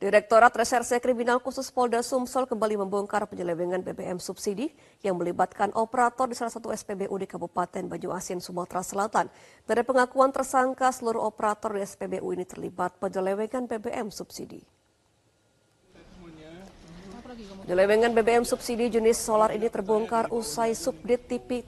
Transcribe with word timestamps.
Direktorat 0.00 0.56
Reserse 0.56 0.96
Kriminal 0.96 1.44
Khusus 1.44 1.68
Polda 1.68 2.00
Sumsel 2.00 2.48
kembali 2.48 2.80
membongkar 2.80 3.28
penyelewengan 3.28 3.84
BBM 3.84 4.16
subsidi 4.16 4.72
yang 5.04 5.20
melibatkan 5.20 5.68
operator 5.76 6.24
di 6.24 6.32
salah 6.32 6.48
satu 6.48 6.72
SPBU 6.72 7.12
di 7.20 7.28
Kabupaten 7.28 7.84
Banyuasin, 7.84 8.40
Sumatera 8.40 8.80
Selatan. 8.80 9.28
Dari 9.68 9.84
pengakuan 9.84 10.32
tersangka, 10.32 10.88
seluruh 10.88 11.20
operator 11.20 11.76
di 11.76 11.84
SPBU 11.84 12.32
ini 12.32 12.48
terlibat 12.48 12.96
penyelewengan 12.96 13.68
BBM 13.68 14.08
subsidi. 14.08 14.64
Penyelewengan 17.68 18.16
BBM 18.16 18.48
subsidi 18.48 18.88
jenis 18.88 19.20
solar 19.20 19.52
ini 19.52 19.68
terbongkar 19.68 20.32
usai 20.32 20.72
Subdit 20.72 21.28
Tipi, 21.28 21.60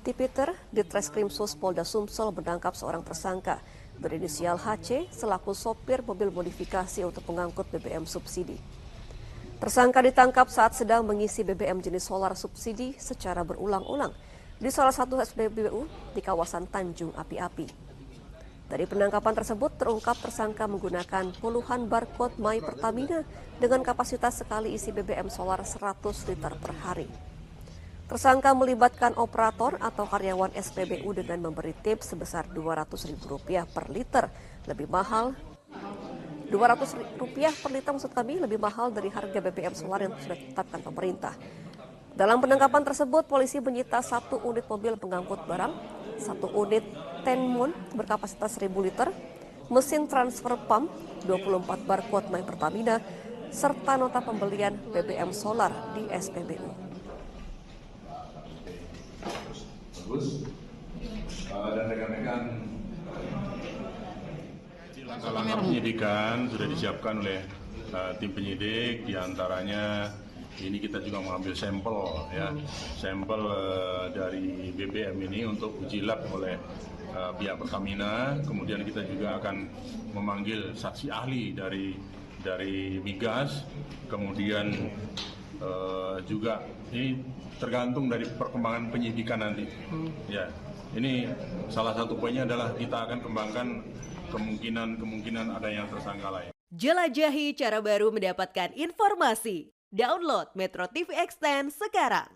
Tipiter 0.00 0.56
di 0.72 0.80
Treskrimsus 0.80 1.52
Polda 1.52 1.84
Sumsel 1.84 2.32
menangkap 2.32 2.72
seorang 2.72 3.04
tersangka 3.04 3.60
berinisial 3.98 4.58
HC 4.58 5.10
selaku 5.10 5.52
sopir 5.52 6.02
mobil 6.02 6.30
modifikasi 6.30 7.04
untuk 7.06 7.22
mengangkut 7.30 7.68
BBM 7.70 8.06
subsidi. 8.06 8.58
Tersangka 9.58 10.04
ditangkap 10.04 10.50
saat 10.50 10.76
sedang 10.76 11.06
mengisi 11.06 11.40
BBM 11.40 11.80
jenis 11.80 12.04
solar 12.04 12.36
subsidi 12.36 12.92
secara 13.00 13.46
berulang-ulang 13.46 14.12
di 14.58 14.70
salah 14.70 14.92
satu 14.92 15.18
SPBU 15.18 16.12
di 16.12 16.20
kawasan 16.20 16.68
Tanjung 16.68 17.14
Api-Api. 17.16 17.66
Dari 18.64 18.84
penangkapan 18.88 19.36
tersebut 19.36 19.76
terungkap 19.76 20.16
tersangka 20.24 20.64
menggunakan 20.64 21.36
puluhan 21.36 21.84
barcode 21.84 22.40
My 22.40 22.58
Pertamina 22.64 23.22
dengan 23.60 23.84
kapasitas 23.84 24.40
sekali 24.40 24.72
isi 24.72 24.88
BBM 24.88 25.28
solar 25.28 25.60
100 25.60 26.00
liter 26.32 26.52
per 26.58 26.72
hari. 26.80 27.33
Tersangka 28.04 28.52
melibatkan 28.52 29.16
operator 29.16 29.80
atau 29.80 30.04
karyawan 30.04 30.52
SPBU 30.52 31.16
dengan 31.16 31.48
memberi 31.48 31.72
tips 31.72 32.12
sebesar 32.12 32.44
Rp200.000 32.52 33.64
per 33.72 33.88
liter, 33.88 34.28
lebih 34.68 34.92
mahal 34.92 35.32
Rp200 36.52 37.64
per 37.64 37.70
liter 37.72 37.90
maksud 37.96 38.12
kami 38.12 38.44
lebih 38.44 38.60
mahal 38.60 38.92
dari 38.92 39.08
harga 39.08 39.40
BBM 39.40 39.72
solar 39.72 40.04
yang 40.04 40.12
sudah 40.20 40.36
ditetapkan 40.36 40.84
pemerintah. 40.84 41.32
Dalam 42.12 42.44
penangkapan 42.44 42.84
tersebut, 42.84 43.24
polisi 43.24 43.58
menyita 43.58 44.04
satu 44.04 44.36
unit 44.44 44.68
mobil 44.68 45.00
pengangkut 45.00 45.40
barang, 45.48 45.72
satu 46.20 46.46
unit 46.60 46.84
Tenmon 47.24 47.72
berkapasitas 47.96 48.60
1000 48.60 48.70
liter, 48.84 49.08
mesin 49.72 50.04
transfer 50.06 50.60
pump, 50.68 50.92
24 51.24 51.88
barcode 51.88 52.28
My 52.28 52.44
Pertamina, 52.44 53.00
serta 53.48 53.96
nota 53.96 54.20
pembelian 54.20 54.76
BBM 54.92 55.32
solar 55.32 55.72
di 55.96 56.04
SPBU. 56.12 56.93
Bagus 60.04 60.44
uh, 61.48 61.72
dan 61.72 61.84
rekan-rekan 61.88 62.42
langkah-langkah 65.04 65.56
penyidikan 65.64 66.36
sudah 66.52 66.66
disiapkan 66.68 67.24
oleh 67.24 67.40
uh, 67.96 68.12
tim 68.20 68.32
penyidik 68.36 69.08
di 69.08 69.16
antaranya 69.16 70.12
ini 70.60 70.76
kita 70.76 71.02
juga 71.02 71.18
mengambil 71.24 71.52
sampel 71.56 71.98
ya. 72.30 72.54
Sampel 72.94 73.42
uh, 73.42 74.06
dari 74.14 74.70
BBM 74.70 75.16
ini 75.26 75.40
untuk 75.50 75.82
uji 75.82 76.06
lab 76.06 76.22
oleh 76.30 76.54
uh, 77.10 77.34
pihak 77.34 77.58
Pertamina. 77.58 78.38
Kemudian 78.46 78.86
kita 78.86 79.02
juga 79.02 79.42
akan 79.42 79.66
memanggil 80.14 80.70
saksi 80.78 81.10
ahli 81.10 81.58
dari 81.58 81.98
dari 82.46 83.02
migas. 83.02 83.66
Kemudian 84.06 84.94
juga 86.24 86.64
ini 86.90 87.20
tergantung 87.58 88.10
dari 88.10 88.26
perkembangan 88.26 88.90
penyidikan 88.90 89.40
nanti. 89.40 89.68
Hmm. 89.90 90.10
Ya, 90.26 90.50
ini 90.94 91.28
salah 91.70 91.94
satu 91.94 92.18
poinnya 92.18 92.46
adalah 92.46 92.74
kita 92.74 93.08
akan 93.08 93.18
kembangkan 93.22 93.66
kemungkinan-kemungkinan 94.30 95.46
ada 95.54 95.68
yang 95.70 95.86
tersangka 95.90 96.28
lain. 96.30 96.50
Jelajahi 96.74 97.54
cara 97.54 97.78
baru 97.78 98.10
mendapatkan 98.10 98.74
informasi. 98.74 99.70
Download 99.94 100.50
Metro 100.58 100.90
TV 100.90 101.14
Extend 101.14 101.70
sekarang. 101.70 102.26